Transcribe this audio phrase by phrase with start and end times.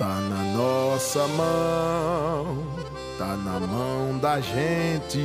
[0.00, 2.56] Tá na nossa mão,
[3.18, 5.22] tá na mão da gente.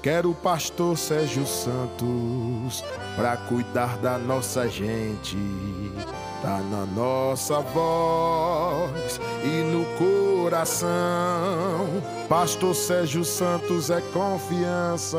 [0.00, 2.84] Quero o pastor Sérgio Santos
[3.16, 5.36] pra cuidar da nossa gente.
[6.40, 10.88] Tá na nossa voz e no coração.
[12.28, 15.18] Pastor Sérgio Santos é confiança.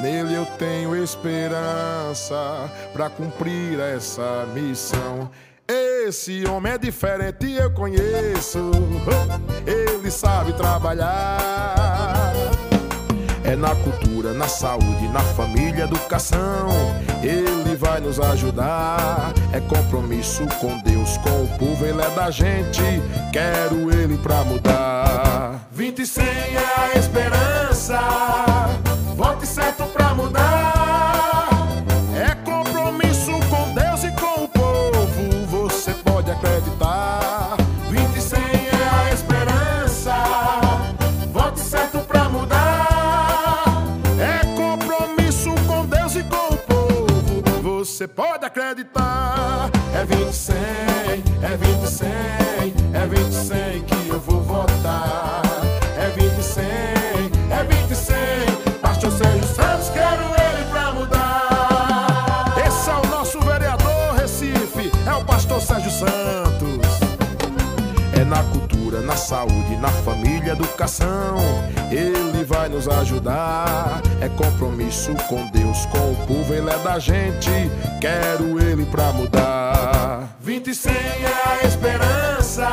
[0.00, 5.28] Nele eu tenho esperança pra cumprir essa missão.
[6.06, 8.70] Esse homem é diferente, eu conheço.
[9.66, 12.30] Ele sabe trabalhar.
[13.42, 16.68] É na cultura, na saúde, na família, educação.
[17.22, 19.32] Ele vai nos ajudar.
[19.50, 22.82] É compromisso com Deus, com o povo, ele é da gente.
[23.32, 25.66] Quero ele pra mudar.
[25.72, 27.98] 20 e 100 é a esperança.
[29.16, 30.53] Vote certo pra mudar.
[48.04, 49.70] Você pode acreditar.
[49.94, 50.54] É 20 e 100,
[51.42, 52.08] é 20 e 100,
[52.92, 55.40] é 20 e 100 que eu vou votar.
[55.96, 56.64] É 20 e 100,
[57.50, 58.14] é 20 e 100.
[58.82, 62.54] Pastor Sérgio Santos, quero ele pra mudar.
[62.66, 67.00] Esse é o nosso vereador Recife, é o pastor Sérgio Santos.
[68.20, 71.38] É na cultura, na saúde, na família, educação.
[71.90, 74.02] Ele vai nos ajudar.
[74.24, 77.50] É compromisso com Deus, com o povo, ele é da gente.
[78.00, 80.34] Quero ele pra mudar.
[80.40, 82.66] 20 e 100 é a esperança.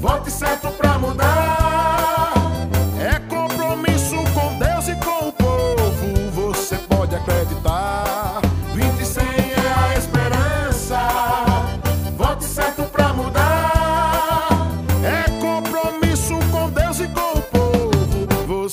[0.00, 1.59] Vote certo pra mudar.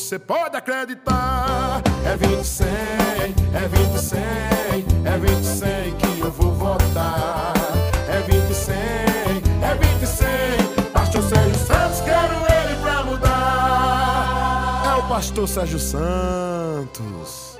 [0.07, 1.81] Você pode acreditar.
[2.05, 4.19] É 20 e 100, é 20 e 100,
[5.03, 7.51] é 20 e 100 que eu vou votar.
[8.07, 10.27] É 20 e 100, é 20 e 100.
[10.93, 14.83] Pastor Sérgio Santos, quero ele pra mudar.
[14.85, 17.59] É o pastor Sérgio Santos.